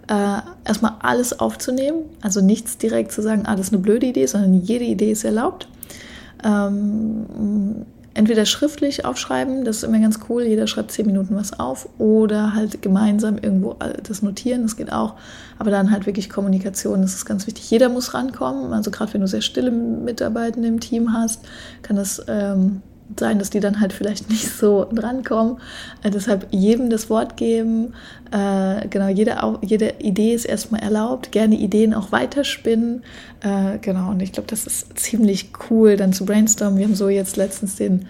äh, 0.08 0.40
erstmal 0.66 0.94
alles 1.00 1.40
aufzunehmen, 1.40 2.04
also 2.22 2.42
nichts 2.42 2.78
direkt 2.78 3.12
zu 3.12 3.22
sagen, 3.22 3.44
ah, 3.46 3.54
eine 3.54 3.80
blöde 3.80 4.06
Idee, 4.06 4.26
sondern 4.26 4.54
jede 4.54 4.86
Idee 4.86 5.12
ist 5.12 5.24
erlaubt. 5.24 5.68
Ähm, 6.44 7.86
entweder 8.14 8.46
schriftlich 8.46 9.06
aufschreiben, 9.06 9.64
das 9.64 9.78
ist 9.78 9.84
immer 9.84 10.00
ganz 10.00 10.20
cool, 10.28 10.44
jeder 10.44 10.66
schreibt 10.66 10.92
zehn 10.92 11.06
Minuten 11.06 11.36
was 11.36 11.60
auf, 11.60 11.88
oder 12.00 12.56
halt 12.56 12.82
gemeinsam 12.82 13.38
irgendwo 13.38 13.76
das 14.04 14.24
notieren, 14.24 14.64
das 14.64 14.76
geht 14.76 14.92
auch. 14.92 15.14
Aber 15.60 15.70
dann 15.72 15.92
halt 15.92 16.06
wirklich 16.06 16.30
Kommunikation, 16.30 17.02
das 17.02 17.14
ist 17.14 17.26
ganz 17.26 17.46
wichtig. 17.46 17.70
Jeder 17.70 17.90
muss 17.90 18.14
rankommen, 18.14 18.74
also 18.74 18.90
gerade 18.90 19.14
wenn 19.14 19.22
du 19.22 19.28
sehr 19.28 19.42
stille 19.42 19.72
Mitarbeitende 19.72 20.68
im 20.68 20.80
Team 20.80 21.14
hast, 21.14 21.42
kann 21.84 21.96
das 21.96 22.24
ähm, 22.28 22.82
sein, 23.16 23.40
dass 23.40 23.50
die 23.50 23.60
dann 23.60 23.80
halt 23.80 23.94
vielleicht 23.94 24.30
nicht 24.30 24.50
so 24.50 24.86
drankommen. 24.92 25.58
Äh, 26.04 26.12
deshalb 26.12 26.48
jedem 26.52 26.90
das 26.90 27.10
Wort 27.10 27.38
geben. 27.38 27.94
Äh, 28.32 28.88
genau, 28.90 29.08
jede, 29.08 29.38
jede 29.62 29.94
Idee 30.00 30.34
ist 30.34 30.46
erstmal 30.46 30.82
erlaubt. 30.82 31.32
Gerne 31.32 31.56
Ideen 31.56 31.94
auch 31.94 32.12
weiterspinnen. 32.12 33.04
Äh, 33.42 33.78
genau, 33.80 34.12
und 34.12 34.22
ich 34.22 34.34
glaube, 34.34 34.50
das 34.50 34.68
ist 34.68 35.00
ziemlich 35.00 35.52
cool, 35.70 35.96
dann 35.96 36.14
zu 36.14 36.26
brainstormen. 36.26 36.78
Wir 36.78 36.86
haben 36.86 36.96
so 36.96 37.10
jetzt 37.10 37.38
letztens 37.38 37.76
den 37.76 38.08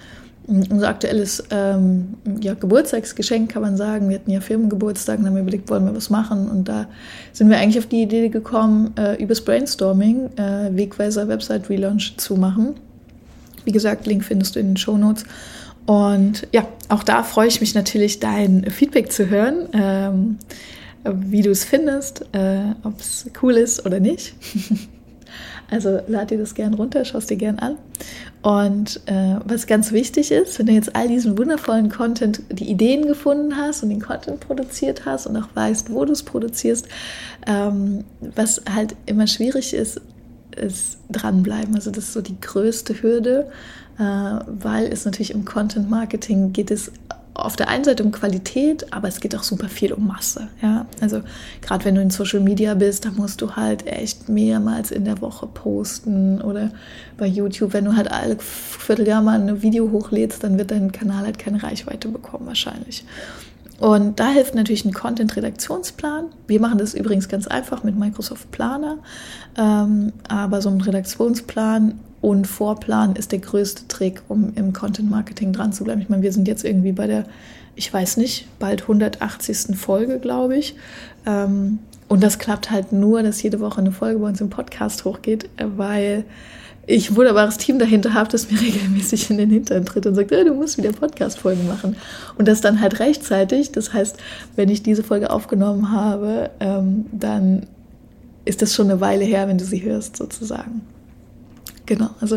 mm, 0.48 0.64
unser 0.70 0.88
aktuelles 0.88 1.44
ähm, 1.52 2.16
ja, 2.42 2.56
Geburtstagsgeschenk, 2.56 3.52
kann 3.52 3.62
man 3.62 3.78
sagen. 3.78 4.10
Wir 4.10 4.16
hatten 4.16 4.32
ja 4.32 4.42
Firmengeburtstag 4.42 5.20
und 5.20 5.28
haben 5.28 5.38
überlegt, 5.38 5.70
wollen 5.70 5.86
wir 5.86 5.96
was 5.96 6.10
machen. 6.10 6.50
Und 6.50 6.68
da 6.68 6.88
sind 7.34 7.50
wir 7.50 7.58
eigentlich 7.58 7.78
auf 7.78 7.88
die 7.88 8.02
Idee 8.02 8.30
gekommen, 8.30 8.94
äh, 8.98 9.22
übers 9.22 9.42
Brainstorming 9.42 10.32
äh, 10.38 10.76
Wegweiser 10.76 11.28
Website 11.28 11.70
Relaunch 11.70 12.18
zu 12.18 12.36
machen. 12.36 12.76
Wie 13.68 13.74
gesagt, 13.74 14.08
Link 14.08 14.24
findest 14.24 14.56
du 14.56 14.62
in 14.62 14.68
den 14.68 14.78
Show 14.78 14.98
Notes. 14.98 15.26
Und 15.86 16.48
ja, 16.54 16.66
auch 16.88 17.04
da 17.04 17.22
freue 17.22 17.50
ich 17.50 17.60
mich 17.60 17.76
natürlich, 17.76 18.22
dein 18.22 18.72
Feedback 18.72 19.12
zu 19.12 19.30
hören, 19.30 19.68
ähm, 19.74 20.38
wie 21.04 21.42
du 21.42 21.52
es 21.52 21.66
findest, 21.66 22.22
äh, 22.32 22.60
ob 22.84 22.98
es 23.02 23.30
cool 23.42 23.58
ist 23.58 23.86
oder 23.86 24.00
nicht. 24.00 24.36
also 25.70 26.00
lad 26.08 26.32
dir 26.32 26.38
das 26.38 26.56
gern 26.56 26.76
runter, 26.76 27.04
schau 27.04 27.18
es 27.18 27.26
dir 27.26 27.36
gern 27.36 27.60
an. 27.60 27.76
Und 28.42 29.02
äh, 29.08 29.36
was 29.44 29.68
ganz 29.68 29.92
wichtig 29.92 30.32
ist, 30.32 30.58
wenn 30.60 30.68
du 30.68 30.72
jetzt 30.72 30.96
all 30.96 31.10
diesen 31.10 31.38
wundervollen 31.38 31.90
Content, 31.90 32.44
die 32.50 32.70
Ideen 32.70 33.06
gefunden 33.06 33.58
hast 33.58 33.84
und 33.84 33.90
den 33.90 34.00
Content 34.00 34.40
produziert 34.40 35.06
hast 35.06 35.28
und 35.28 35.36
auch 35.36 35.50
weißt, 35.56 35.92
wo 35.92 36.06
du 36.06 36.14
es 36.14 36.24
produzierst, 36.24 36.88
ähm, 37.46 38.06
was 38.22 38.62
halt 38.74 38.96
immer 39.08 39.28
schwierig 39.28 39.74
ist, 39.74 40.00
ist 40.58 40.98
dranbleiben. 41.10 41.76
Also 41.76 41.92
das 41.92 42.06
ist 42.06 42.14
so 42.14 42.22
die 42.22 42.40
größte 42.40 43.02
Hürde, 43.02 43.50
äh, 43.98 44.04
weil 44.04 44.92
es 44.92 45.06
natürlich 45.06 45.32
im 45.32 45.46
Content 45.46 45.90
Marketing 45.90 46.54
geht 46.54 46.72
es 46.72 46.92
auf 47.38 47.56
der 47.56 47.70
einen 47.70 47.84
Seite 47.84 48.04
um 48.04 48.12
Qualität, 48.12 48.92
aber 48.92 49.08
es 49.08 49.20
geht 49.20 49.36
auch 49.36 49.44
super 49.44 49.70
viel 49.70 49.94
um 49.94 50.08
Masse. 50.08 50.48
Ja? 50.62 50.88
Also 51.02 51.22
gerade 51.62 51.86
wenn 51.86 51.94
du 51.94 52.02
in 52.02 52.10
Social 52.10 52.40
Media 52.40 52.74
bist, 52.74 53.06
da 53.06 53.12
musst 53.12 53.42
du 53.42 53.56
halt 53.56 53.86
echt 53.86 54.28
mehrmals 54.28 54.90
in 54.90 55.06
der 55.06 55.22
Woche 55.22 55.46
posten 55.46 56.42
oder 56.42 56.72
bei 57.16 57.28
YouTube, 57.28 57.74
wenn 57.74 57.86
du 57.86 57.96
halt 57.96 58.12
alle 58.12 58.38
Vierteljahr 58.40 59.22
mal 59.22 59.40
ein 59.40 59.62
Video 59.62 59.92
hochlädst, 59.92 60.44
dann 60.44 60.58
wird 60.58 60.72
dein 60.72 60.92
Kanal 60.92 61.26
halt 61.26 61.38
keine 61.38 61.62
Reichweite 61.62 62.08
bekommen 62.08 62.48
wahrscheinlich. 62.48 63.06
Und 63.80 64.20
da 64.20 64.30
hilft 64.30 64.56
natürlich 64.56 64.86
ein 64.86 64.94
Content-Redaktionsplan. 64.94 66.26
Wir 66.48 66.60
machen 66.60 66.80
das 66.80 66.94
übrigens 66.94 67.30
ganz 67.30 67.48
einfach 67.48 67.84
mit 67.84 67.98
Microsoft 67.98 68.52
Planer. 68.52 68.98
Ähm, 69.56 70.14
aber 70.28 70.62
so 70.62 70.70
ein 70.70 70.82
Redaktionsplan 70.82 72.00
und 72.22 72.48
Vorplan 72.48 73.16
ist 73.16 73.32
der 73.32 73.40
größte 73.40 73.88
Trick, 73.88 74.24
um 74.28 74.52
im 74.56 74.74
Content-Marketing 74.74 75.54
dran 75.54 75.74
zu 75.74 75.84
bleiben. 75.84 76.02
Ich 76.02 76.10
meine, 76.10 76.24
wir 76.24 76.34
sind 76.34 76.48
jetzt 76.48 76.66
irgendwie 76.66 76.92
bei 76.92 77.06
der, 77.06 77.26
ich 77.76 77.94
weiß 77.94 78.18
nicht, 78.18 78.48
bald 78.58 78.84
180. 78.84 79.78
Folge, 79.78 80.20
glaube 80.20 80.58
ich. 80.58 80.76
Ähm, 81.28 81.80
und 82.08 82.24
das 82.24 82.40
klappt 82.40 82.72
halt 82.72 82.94
nur, 82.94 83.22
dass 83.22 83.44
jede 83.44 83.60
Woche 83.60 83.80
eine 83.80 83.92
Folge 83.92 84.20
bei 84.20 84.28
uns 84.30 84.42
im 84.42 84.50
Podcast 84.50 85.06
hochgeht, 85.06 85.50
weil 85.58 86.24
ich 86.88 87.16
wunderbares 87.16 87.58
Team 87.58 87.80
dahinter 87.80 88.14
habe, 88.14 88.30
das 88.30 88.50
mir 88.50 88.60
regelmäßig 88.62 89.30
in 89.30 89.38
den 89.38 89.52
Hintern 89.52 89.86
tritt 89.86 90.06
und 90.06 90.16
sagt, 90.16 90.32
hey, 90.32 90.46
du 90.46 90.54
musst 90.54 90.78
wieder 90.78 90.94
Podcast-Folgen 90.94 91.68
machen. 91.68 91.98
Und 92.38 92.48
das 92.48 92.62
dann 92.62 92.82
halt 92.82 93.00
rechtzeitig. 93.00 93.72
Das 93.74 93.94
heißt, 93.94 94.18
wenn 94.56 94.70
ich 94.70 94.82
diese 94.82 95.04
Folge 95.04 95.30
aufgenommen 95.30 95.92
habe, 95.92 96.50
ähm, 96.60 97.06
dann 97.12 97.68
ist 98.46 98.62
das 98.62 98.74
schon 98.74 98.90
eine 98.90 99.02
Weile 99.02 99.26
her, 99.26 99.48
wenn 99.50 99.58
du 99.58 99.66
sie 99.66 99.84
hörst, 99.84 100.16
sozusagen. 100.16 100.82
Genau, 101.88 102.10
also 102.20 102.36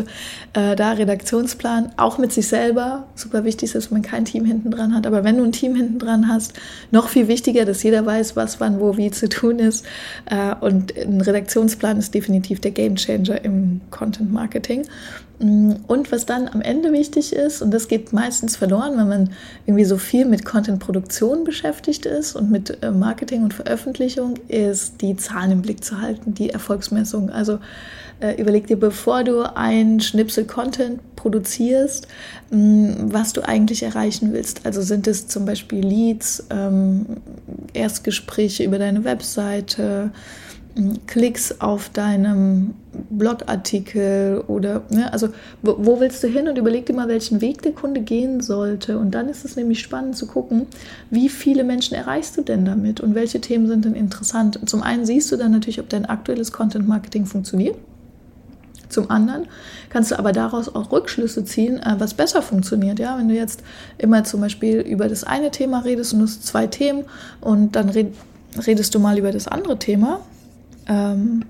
äh, 0.53 0.77
da 0.77 0.93
Redaktionsplan, 0.93 1.91
auch 1.97 2.17
mit 2.17 2.31
sich 2.31 2.47
selber. 2.47 3.07
Super 3.15 3.43
wichtig 3.43 3.67
ist, 3.67 3.75
dass 3.75 3.91
man 3.91 4.01
kein 4.01 4.23
Team 4.23 4.45
hinten 4.45 4.71
dran 4.71 4.95
hat. 4.95 5.05
Aber 5.05 5.25
wenn 5.25 5.37
du 5.37 5.43
ein 5.43 5.51
Team 5.51 5.75
hinten 5.75 5.99
dran 5.99 6.29
hast, 6.29 6.53
noch 6.89 7.09
viel 7.09 7.27
wichtiger, 7.27 7.65
dass 7.65 7.83
jeder 7.83 8.05
weiß, 8.05 8.37
was 8.37 8.61
wann, 8.61 8.79
wo, 8.79 8.95
wie 8.95 9.11
zu 9.11 9.27
tun 9.27 9.59
ist. 9.59 9.85
Äh, 10.25 10.55
und 10.61 10.97
ein 10.97 11.19
Redaktionsplan 11.19 11.97
ist 11.97 12.13
definitiv 12.13 12.61
der 12.61 12.71
Gamechanger 12.71 13.43
im 13.43 13.81
Content 13.91 14.31
Marketing. 14.31 14.87
Mm, 15.41 15.73
und 15.87 16.11
was 16.11 16.25
dann 16.25 16.47
am 16.47 16.61
Ende 16.61 16.93
wichtig 16.93 17.33
ist, 17.33 17.61
und 17.61 17.71
das 17.71 17.87
geht 17.87 18.13
meistens 18.13 18.55
verloren, 18.55 18.97
wenn 18.97 19.07
man 19.07 19.29
irgendwie 19.65 19.85
so 19.85 19.97
viel 19.97 20.25
mit 20.25 20.45
Content-Produktion 20.45 21.43
beschäftigt 21.43 22.05
ist 22.05 22.35
und 22.35 22.51
mit 22.51 22.81
äh, 22.83 22.91
Marketing 22.91 23.43
und 23.43 23.53
Veröffentlichung, 23.53 24.35
ist 24.47 25.01
die 25.01 25.15
Zahlen 25.15 25.51
im 25.51 25.61
Blick 25.61 25.83
zu 25.83 25.99
halten, 25.99 26.33
die 26.35 26.51
Erfolgsmessung. 26.51 27.31
Also 27.31 27.59
äh, 28.19 28.39
überleg 28.39 28.67
dir, 28.67 28.77
bevor 28.77 29.23
du 29.23 29.41
ein 29.55 29.99
Schnipsel 29.99 30.45
Content 30.45 30.99
produzierst, 31.15 32.07
mm, 32.51 32.91
was 33.05 33.33
du 33.33 33.41
eigentlich 33.41 33.81
erreichen 33.81 34.33
willst. 34.33 34.65
Also 34.65 34.81
sind 34.81 35.07
es 35.07 35.27
zum 35.27 35.45
Beispiel 35.45 35.79
Leads, 35.83 36.45
ähm, 36.51 37.05
Erstgespräche 37.73 38.63
über 38.63 38.77
deine 38.77 39.03
Webseite, 39.03 40.11
Klicks 41.05 41.59
auf 41.59 41.89
deinem 41.89 42.73
Blogartikel 43.09 44.43
oder, 44.47 44.83
ne, 44.89 45.11
also 45.11 45.29
wo, 45.61 45.75
wo, 45.79 45.99
willst 45.99 46.23
du 46.23 46.27
hin 46.27 46.47
und 46.47 46.57
überleg 46.57 46.85
dir 46.85 46.93
mal, 46.93 47.09
welchen 47.09 47.41
Weg 47.41 47.61
der 47.61 47.73
Kunde 47.73 48.01
gehen 48.01 48.41
sollte. 48.41 48.97
Und 48.97 49.11
dann 49.11 49.27
ist 49.27 49.43
es 49.43 49.55
nämlich 49.55 49.79
spannend 49.79 50.15
zu 50.15 50.27
gucken, 50.27 50.67
wie 51.09 51.27
viele 51.27 51.63
Menschen 51.63 51.95
erreichst 51.95 52.37
du 52.37 52.41
denn 52.41 52.63
damit 52.63 53.01
und 53.01 53.15
welche 53.15 53.41
Themen 53.41 53.67
sind 53.67 53.85
denn 53.85 53.95
interessant. 53.95 54.59
zum 54.65 54.81
einen 54.81 55.05
siehst 55.05 55.31
du 55.31 55.37
dann 55.37 55.51
natürlich, 55.51 55.79
ob 55.79 55.89
dein 55.89 56.05
aktuelles 56.05 56.51
Content 56.51 56.87
Marketing 56.87 57.25
funktioniert. 57.25 57.75
Zum 58.87 59.09
anderen 59.09 59.47
kannst 59.89 60.11
du 60.11 60.19
aber 60.19 60.31
daraus 60.31 60.73
auch 60.73 60.91
Rückschlüsse 60.91 61.43
ziehen, 61.43 61.79
äh, 61.79 61.95
was 61.97 62.13
besser 62.13 62.41
funktioniert. 62.41 62.99
Ja, 62.99 63.17
wenn 63.17 63.29
du 63.29 63.35
jetzt 63.35 63.63
immer 63.97 64.23
zum 64.23 64.41
Beispiel 64.41 64.79
über 64.79 65.07
das 65.07 65.23
eine 65.23 65.51
Thema 65.51 65.79
redest 65.79 66.13
und 66.13 66.19
du 66.19 66.25
hast 66.25 66.45
zwei 66.45 66.67
Themen 66.67 67.05
und 67.39 67.75
dann 67.75 67.89
redest 67.89 68.93
du 68.93 68.99
mal 68.99 69.17
über 69.17 69.31
das 69.31 69.47
andere 69.47 69.79
Thema. 69.79 70.21
Ähm, 70.91 71.45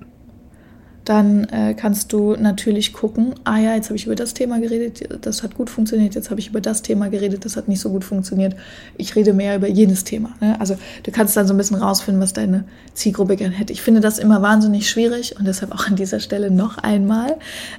dann 1.05 1.45
äh, 1.45 1.73
kannst 1.73 2.13
du 2.13 2.35
natürlich 2.35 2.93
gucken, 2.93 3.33
ah 3.43 3.57
ja, 3.57 3.73
jetzt 3.73 3.87
habe 3.87 3.95
ich 3.95 4.05
über 4.05 4.15
das 4.15 4.35
Thema 4.35 4.59
geredet, 4.59 5.25
das 5.25 5.41
hat 5.41 5.55
gut 5.55 5.69
funktioniert, 5.69 6.13
jetzt 6.13 6.29
habe 6.29 6.39
ich 6.39 6.49
über 6.49 6.61
das 6.61 6.83
Thema 6.83 7.09
geredet, 7.09 7.43
das 7.43 7.57
hat 7.57 7.67
nicht 7.67 7.79
so 7.79 7.89
gut 7.89 8.03
funktioniert. 8.03 8.55
Ich 8.97 9.15
rede 9.15 9.33
mehr 9.33 9.55
über 9.55 9.67
jenes 9.67 10.03
Thema. 10.03 10.29
Ne? 10.39 10.59
Also 10.59 10.77
du 11.03 11.11
kannst 11.11 11.35
dann 11.35 11.47
so 11.47 11.55
ein 11.55 11.57
bisschen 11.57 11.77
rausfinden, 11.77 12.21
was 12.21 12.33
deine 12.33 12.65
Zielgruppe 12.93 13.35
gerne 13.35 13.55
hätte. 13.55 13.73
Ich 13.73 13.81
finde 13.81 13.99
das 13.99 14.19
immer 14.19 14.43
wahnsinnig 14.43 14.89
schwierig 14.89 15.37
und 15.39 15.47
deshalb 15.47 15.71
auch 15.71 15.87
an 15.87 15.95
dieser 15.95 16.19
Stelle 16.19 16.51
noch 16.51 16.77
einmal 16.77 17.37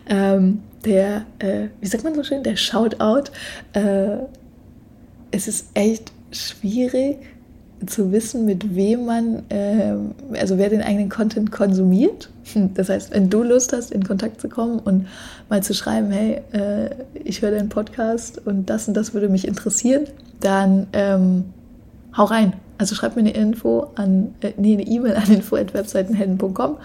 ähm, 0.09 0.61
der, 0.85 1.25
äh, 1.39 1.69
wie 1.81 1.87
sagt 1.87 2.03
man 2.03 2.17
so 2.17 2.25
schön, 2.25 2.43
der 2.43 2.57
Shoutout. 2.57 3.31
Äh, 3.73 4.17
es 5.31 5.47
ist 5.47 5.69
echt 5.75 6.11
schwierig, 6.33 7.19
zu 7.87 8.13
wissen, 8.13 8.45
mit 8.45 8.75
wem 8.75 9.07
man, 9.07 9.43
äh, 9.49 9.95
also 10.39 10.59
wer 10.59 10.69
den 10.69 10.83
eigenen 10.83 11.09
Content 11.09 11.51
konsumiert. 11.53 12.31
Das 12.75 12.89
heißt, 12.89 13.13
wenn 13.13 13.31
du 13.31 13.43
Lust 13.43 13.73
hast, 13.73 13.93
in 13.93 14.05
Kontakt 14.05 14.41
zu 14.41 14.49
kommen 14.49 14.79
und 14.79 15.07
mal 15.49 15.63
zu 15.63 15.75
schreiben, 15.75 16.11
hey, 16.11 16.43
äh, 16.53 16.91
ich 17.15 17.43
höre 17.43 17.53
deinen 17.53 17.69
Podcast 17.69 18.45
und 18.45 18.69
das 18.69 18.89
und 18.89 18.95
das 18.95 19.15
würde 19.15 19.29
mich 19.29 19.47
interessieren, 19.47 20.05
dann 20.41 20.87
ähm, 20.93 21.45
hau 22.17 22.25
rein. 22.25 22.55
Also 22.79 22.95
schreib 22.95 23.15
mir 23.15 23.21
eine 23.21 23.33
Info 23.33 23.89
an, 23.95 24.35
äh, 24.41 24.53
nee, 24.57 24.75
eine 24.75 24.83
E-Mail 24.83 25.15
an 25.15 25.31
info.webseitenhelden.com 25.31 26.77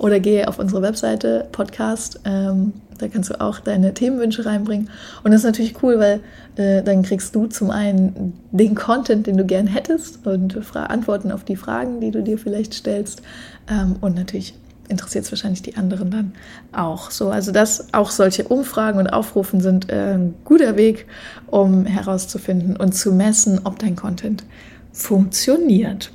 oder 0.00 0.18
gehe 0.18 0.48
auf 0.48 0.58
unsere 0.58 0.80
Webseite 0.80 1.46
Podcast. 1.52 2.20
Ähm, 2.24 2.72
da 2.96 3.08
kannst 3.08 3.28
du 3.28 3.38
auch 3.40 3.60
deine 3.60 3.92
Themenwünsche 3.92 4.46
reinbringen. 4.46 4.88
Und 5.22 5.32
das 5.32 5.42
ist 5.42 5.46
natürlich 5.46 5.82
cool, 5.82 5.98
weil 5.98 6.20
äh, 6.56 6.82
dann 6.82 7.02
kriegst 7.02 7.34
du 7.34 7.46
zum 7.46 7.70
einen 7.70 8.32
den 8.50 8.74
Content, 8.74 9.26
den 9.26 9.36
du 9.36 9.44
gern 9.44 9.66
hättest 9.66 10.26
und 10.26 10.56
Antworten 10.74 11.30
auf 11.30 11.44
die 11.44 11.56
Fragen, 11.56 12.00
die 12.00 12.10
du 12.10 12.22
dir 12.22 12.38
vielleicht 12.38 12.72
stellst. 12.72 13.20
Ähm, 13.68 13.96
und 14.00 14.16
natürlich 14.16 14.54
interessiert 14.88 15.26
es 15.26 15.32
wahrscheinlich 15.32 15.62
die 15.62 15.76
anderen 15.76 16.10
dann 16.10 16.32
auch. 16.72 17.10
So, 17.10 17.28
also 17.28 17.52
das 17.52 17.92
auch 17.92 18.10
solche 18.10 18.44
Umfragen 18.44 18.98
und 18.98 19.08
Aufrufen 19.08 19.60
sind 19.60 19.90
äh, 19.90 20.14
ein 20.14 20.34
guter 20.46 20.76
Weg, 20.76 21.06
um 21.46 21.84
herauszufinden 21.84 22.74
und 22.76 22.94
zu 22.94 23.12
messen, 23.12 23.60
ob 23.64 23.78
dein 23.78 23.96
Content 23.96 24.44
funktioniert. 24.92 26.10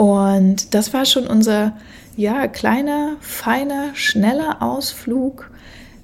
Und 0.00 0.72
das 0.72 0.94
war 0.94 1.04
schon 1.04 1.26
unser 1.26 1.74
ja, 2.16 2.48
kleiner, 2.48 3.16
feiner, 3.20 3.94
schneller 3.94 4.62
Ausflug 4.62 5.50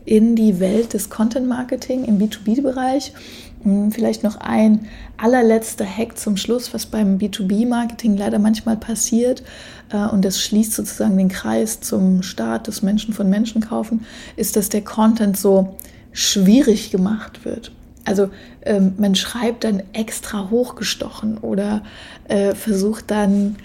in 0.05 0.37
die 0.37 0.61
Welt 0.61 0.93
des 0.93 1.09
Content 1.09 1.49
Marketing 1.49 2.05
im 2.05 2.19
B2B-Bereich. 2.19 3.15
Hm, 3.62 3.93
vielleicht 3.93 4.23
noch 4.23 4.37
ein 4.37 4.87
allerletzter 5.17 5.87
Hack 5.87 6.19
zum 6.19 6.37
Schluss, 6.37 6.75
was 6.75 6.85
beim 6.85 7.17
B2B-Marketing 7.17 8.19
leider 8.19 8.38
manchmal 8.38 8.76
passiert, 8.76 9.43
äh, 9.91 10.07
und 10.09 10.26
das 10.26 10.43
schließt 10.43 10.75
sozusagen 10.75 11.17
den 11.17 11.31
Kreis 11.31 11.81
zum 11.81 12.23
Start 12.23 12.67
des 12.67 12.83
Menschen 12.83 13.15
von 13.15 13.31
Menschen 13.31 13.62
kaufen, 13.62 14.05
ist, 14.37 14.57
dass 14.57 14.69
der 14.69 14.83
Content 14.83 15.38
so 15.38 15.75
schwierig 16.12 16.91
gemacht 16.91 17.47
wird. 17.47 17.73
Also 18.05 18.29
ähm, 18.62 18.93
man 18.99 19.15
schreibt 19.15 19.65
dann 19.65 19.83
extra 19.93 20.50
hochgestochen 20.50 21.38
oder 21.38 21.83
äh, 22.29 22.55
versucht 22.55 23.11
dann, 23.11 23.57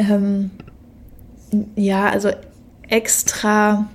ähm, 0.00 0.50
ja, 1.76 2.08
also 2.08 2.30
extra 2.88 3.88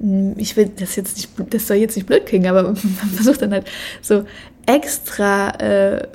hm, 0.00 0.34
ich 0.36 0.56
will 0.56 0.70
das 0.78 0.96
jetzt 0.96 1.16
nicht, 1.16 1.30
das 1.52 1.68
soll 1.68 1.76
jetzt 1.76 1.96
nicht 1.96 2.06
blöd 2.06 2.26
klingen, 2.26 2.48
aber 2.50 2.62
man 2.62 2.76
versucht 2.76 3.42
dann 3.42 3.52
halt 3.52 3.66
so 4.02 4.24
extra 4.66 5.50
äh, 5.60 6.08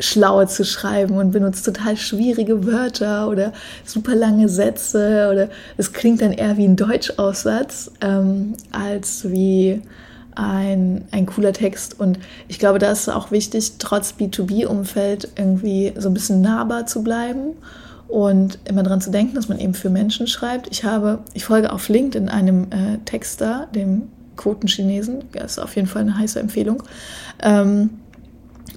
schlau 0.00 0.44
zu 0.44 0.64
schreiben 0.64 1.16
und 1.16 1.30
benutzt 1.30 1.64
total 1.64 1.96
schwierige 1.96 2.66
Wörter 2.66 3.28
oder 3.28 3.52
super 3.84 4.14
lange 4.14 4.48
Sätze 4.48 5.30
oder 5.32 5.48
es 5.76 5.92
klingt 5.92 6.20
dann 6.20 6.32
eher 6.32 6.56
wie 6.56 6.66
ein 6.66 6.76
Deutschaussatz 6.76 7.90
ähm, 8.00 8.54
als 8.72 9.30
wie 9.30 9.80
ein, 10.34 11.04
ein 11.12 11.26
cooler 11.26 11.52
Text. 11.52 12.00
Und 12.00 12.18
ich 12.48 12.58
glaube, 12.58 12.80
da 12.80 12.90
ist 12.90 13.08
auch 13.08 13.30
wichtig, 13.30 13.74
trotz 13.78 14.14
B2B-Umfeld 14.18 15.28
irgendwie 15.36 15.92
so 15.96 16.08
ein 16.08 16.14
bisschen 16.14 16.40
nahbar 16.40 16.86
zu 16.86 17.04
bleiben 17.04 17.54
und 18.08 18.58
immer 18.64 18.82
daran 18.82 19.00
zu 19.00 19.10
denken, 19.10 19.34
dass 19.34 19.48
man 19.48 19.58
eben 19.58 19.74
für 19.74 19.90
Menschen 19.90 20.26
schreibt. 20.26 20.68
Ich 20.70 20.84
habe, 20.84 21.20
ich 21.32 21.44
folge 21.44 21.72
auf 21.72 21.88
LinkedIn 21.88 22.28
einem 22.28 22.64
äh, 22.64 22.98
Texter, 23.04 23.68
dem 23.74 24.08
Quotenchinesen, 24.36 25.24
das 25.32 25.52
ist 25.52 25.58
auf 25.58 25.76
jeden 25.76 25.88
Fall 25.88 26.02
eine 26.02 26.18
heiße 26.18 26.38
Empfehlung. 26.38 26.82
Ähm, 27.42 27.90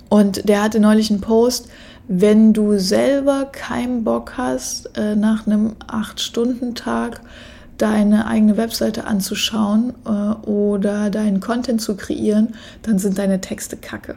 und 0.09 0.47
der 0.47 0.63
hatte 0.63 0.79
neulich 0.79 1.11
einen 1.11 1.21
Post, 1.21 1.69
wenn 2.07 2.53
du 2.53 2.77
selber 2.77 3.45
keinen 3.51 4.03
Bock 4.03 4.33
hast, 4.37 4.97
äh, 4.97 5.15
nach 5.15 5.45
einem 5.45 5.75
8-Stunden-Tag 5.87 7.21
deine 7.77 8.27
eigene 8.27 8.57
Webseite 8.57 9.05
anzuschauen 9.05 9.93
äh, 10.05 10.09
oder 10.47 11.09
deinen 11.09 11.41
Content 11.41 11.81
zu 11.81 11.95
kreieren, 11.95 12.55
dann 12.81 12.97
sind 12.97 13.17
deine 13.17 13.41
Texte 13.41 13.77
kacke. 13.77 14.15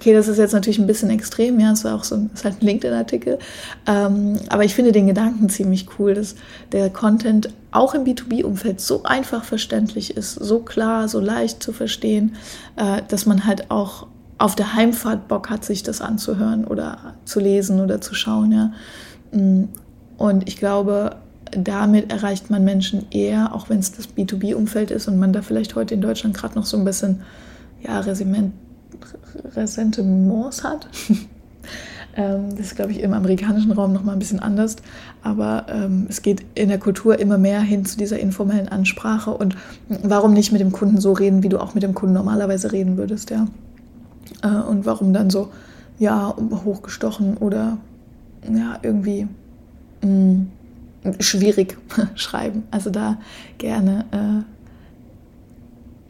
Okay, 0.00 0.14
das 0.14 0.28
ist 0.28 0.38
jetzt 0.38 0.52
natürlich 0.52 0.78
ein 0.78 0.86
bisschen 0.86 1.10
extrem, 1.10 1.60
ja, 1.60 1.72
es 1.72 1.84
war 1.84 1.94
auch 1.94 2.04
so 2.04 2.14
ein, 2.14 2.30
ist 2.32 2.42
halt 2.42 2.62
ein 2.62 2.64
LinkedIn-Artikel, 2.64 3.38
ähm, 3.86 4.38
aber 4.48 4.64
ich 4.64 4.74
finde 4.74 4.92
den 4.92 5.06
Gedanken 5.06 5.50
ziemlich 5.50 5.88
cool, 5.98 6.14
dass 6.14 6.36
der 6.72 6.88
Content 6.88 7.50
auch 7.70 7.92
im 7.92 8.04
B2B-Umfeld 8.04 8.80
so 8.80 9.02
einfach 9.02 9.44
verständlich 9.44 10.16
ist, 10.16 10.32
so 10.32 10.60
klar, 10.60 11.06
so 11.06 11.20
leicht 11.20 11.62
zu 11.62 11.74
verstehen, 11.74 12.36
äh, 12.76 13.02
dass 13.08 13.26
man 13.26 13.44
halt 13.44 13.70
auch 13.70 14.06
auf 14.38 14.54
der 14.54 14.72
Heimfahrt 14.72 15.28
Bock 15.28 15.50
hat, 15.50 15.66
sich 15.66 15.82
das 15.82 16.00
anzuhören 16.00 16.64
oder 16.64 17.16
zu 17.26 17.38
lesen 17.38 17.78
oder 17.78 18.00
zu 18.00 18.14
schauen, 18.14 18.52
ja. 18.52 18.72
Mm, 19.38 19.64
und 20.16 20.48
ich 20.48 20.56
glaube, 20.56 21.16
damit 21.50 22.10
erreicht 22.10 22.48
man 22.48 22.64
Menschen 22.64 23.04
eher, 23.10 23.54
auch 23.54 23.68
wenn 23.68 23.80
es 23.80 23.92
das 23.92 24.08
B2B-Umfeld 24.08 24.92
ist 24.92 25.08
und 25.08 25.18
man 25.18 25.34
da 25.34 25.42
vielleicht 25.42 25.74
heute 25.74 25.92
in 25.92 26.00
Deutschland 26.00 26.34
gerade 26.34 26.54
noch 26.54 26.64
so 26.64 26.78
ein 26.78 26.86
bisschen 26.86 27.20
ja, 27.82 28.00
Resiment, 28.00 28.54
Ressentiments 29.54 30.64
hat. 30.64 30.88
ähm, 32.16 32.50
das 32.50 32.66
ist, 32.66 32.76
glaube 32.76 32.92
ich, 32.92 33.00
im 33.00 33.12
amerikanischen 33.12 33.72
Raum 33.72 33.92
noch 33.92 34.04
mal 34.04 34.12
ein 34.12 34.18
bisschen 34.18 34.40
anders. 34.40 34.76
Aber 35.22 35.66
ähm, 35.68 36.06
es 36.08 36.22
geht 36.22 36.44
in 36.54 36.68
der 36.68 36.78
Kultur 36.78 37.18
immer 37.18 37.38
mehr 37.38 37.60
hin 37.60 37.84
zu 37.84 37.96
dieser 37.96 38.18
informellen 38.18 38.68
Ansprache. 38.68 39.30
Und 39.30 39.56
warum 39.88 40.32
nicht 40.32 40.52
mit 40.52 40.60
dem 40.60 40.72
Kunden 40.72 41.00
so 41.00 41.12
reden, 41.12 41.42
wie 41.42 41.48
du 41.48 41.58
auch 41.58 41.74
mit 41.74 41.82
dem 41.82 41.94
Kunden 41.94 42.14
normalerweise 42.14 42.72
reden 42.72 42.96
würdest, 42.96 43.30
ja? 43.30 43.46
Äh, 44.42 44.62
und 44.62 44.86
warum 44.86 45.12
dann 45.12 45.30
so, 45.30 45.50
ja, 45.98 46.34
hochgestochen 46.64 47.36
oder 47.36 47.78
ja, 48.48 48.78
irgendwie. 48.82 49.28
Mh, 50.02 50.08
mm, 50.08 50.46
schwierig 51.18 51.76
schreiben. 52.14 52.64
Also 52.70 52.90
da 52.90 53.18
gerne 53.58 54.04
äh, 54.12 54.59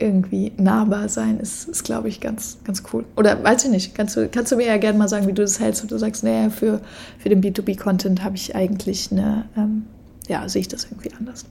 irgendwie 0.00 0.52
nahbar 0.56 1.08
sein, 1.08 1.38
ist, 1.40 1.68
ist 1.68 1.84
glaube 1.84 2.08
ich, 2.08 2.20
ganz, 2.20 2.58
ganz 2.64 2.82
cool. 2.92 3.04
Oder 3.16 3.42
weiß 3.42 3.64
ich 3.64 3.70
nicht, 3.70 3.94
kannst 3.94 4.16
du, 4.16 4.28
kannst 4.28 4.52
du 4.52 4.56
mir 4.56 4.66
ja 4.66 4.76
gerne 4.76 4.98
mal 4.98 5.08
sagen, 5.08 5.26
wie 5.26 5.32
du 5.32 5.42
das 5.42 5.60
hältst, 5.60 5.82
und 5.82 5.90
du 5.90 5.98
sagst, 5.98 6.24
naja, 6.24 6.50
für, 6.50 6.80
für 7.18 7.28
den 7.28 7.42
B2B-Content 7.42 8.24
habe 8.24 8.36
ich 8.36 8.54
eigentlich 8.54 9.12
eine, 9.12 9.44
ähm, 9.56 9.84
ja, 10.30 10.48
sehe 10.48 10.60
ich 10.60 10.68
das 10.68 10.84
irgendwie 10.84 11.10
anders. 11.18 11.44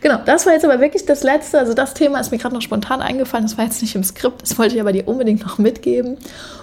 Genau, 0.00 0.18
das 0.26 0.44
war 0.44 0.54
jetzt 0.54 0.64
aber 0.64 0.80
wirklich 0.80 1.06
das 1.06 1.22
Letzte. 1.22 1.58
Also 1.60 1.72
das 1.72 1.94
Thema 1.94 2.18
ist 2.18 2.32
mir 2.32 2.38
gerade 2.38 2.54
noch 2.54 2.62
spontan 2.62 3.00
eingefallen. 3.00 3.44
Das 3.44 3.56
war 3.56 3.64
jetzt 3.64 3.80
nicht 3.80 3.94
im 3.94 4.02
Skript. 4.02 4.42
Das 4.42 4.58
wollte 4.58 4.74
ich 4.74 4.80
aber 4.80 4.90
dir 4.90 5.06
unbedingt 5.06 5.42
noch 5.42 5.58
mitgeben. 5.58 6.16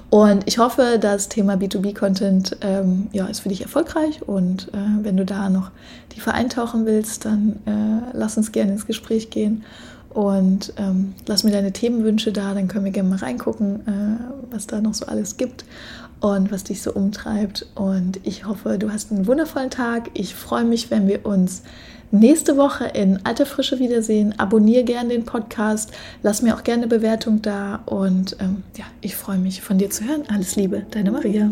Und 0.09 0.43
ich 0.47 0.57
hoffe, 0.57 0.99
das 0.99 1.29
Thema 1.29 1.53
B2B-Content 1.53 2.57
ähm, 2.59 3.07
ja, 3.13 3.27
ist 3.27 3.39
für 3.39 3.49
dich 3.49 3.61
erfolgreich. 3.61 4.21
Und 4.27 4.67
äh, 4.73 5.03
wenn 5.03 5.15
du 5.15 5.23
da 5.23 5.49
noch 5.49 5.71
tiefer 6.09 6.33
eintauchen 6.33 6.85
willst, 6.85 7.23
dann 7.23 7.59
äh, 7.65 8.17
lass 8.17 8.35
uns 8.35 8.51
gerne 8.51 8.73
ins 8.73 8.85
Gespräch 8.85 9.29
gehen. 9.29 9.63
Und 10.13 10.73
ähm, 10.77 11.13
lass 11.25 11.43
mir 11.43 11.51
deine 11.51 11.71
Themenwünsche 11.71 12.31
da, 12.31 12.53
dann 12.53 12.67
können 12.67 12.85
wir 12.85 12.91
gerne 12.91 13.09
mal 13.09 13.19
reingucken, 13.19 13.87
äh, 13.87 14.53
was 14.53 14.67
da 14.67 14.81
noch 14.81 14.93
so 14.93 15.05
alles 15.05 15.37
gibt 15.37 15.63
und 16.19 16.51
was 16.51 16.63
dich 16.65 16.81
so 16.81 16.93
umtreibt. 16.93 17.65
Und 17.75 18.19
ich 18.23 18.45
hoffe, 18.45 18.77
du 18.77 18.91
hast 18.91 19.11
einen 19.11 19.27
wundervollen 19.27 19.69
Tag. 19.69 20.11
Ich 20.13 20.35
freue 20.35 20.65
mich, 20.65 20.91
wenn 20.91 21.07
wir 21.07 21.25
uns 21.25 21.63
nächste 22.11 22.57
Woche 22.57 22.85
in 22.85 23.25
alter 23.25 23.45
Frische 23.45 23.79
wiedersehen. 23.79 24.37
Abonniere 24.37 24.83
gerne 24.83 25.09
den 25.09 25.25
Podcast, 25.25 25.91
lass 26.23 26.41
mir 26.41 26.55
auch 26.55 26.63
gerne 26.63 26.83
eine 26.83 26.89
Bewertung 26.89 27.41
da 27.41 27.81
und 27.85 28.37
ähm, 28.39 28.63
ja, 28.77 28.85
ich 29.01 29.15
freue 29.15 29.37
mich 29.37 29.61
von 29.61 29.77
dir 29.77 29.89
zu 29.89 30.03
hören. 30.03 30.23
Alles 30.27 30.55
Liebe, 30.55 30.85
deine 30.91 31.11
Maria. 31.11 31.51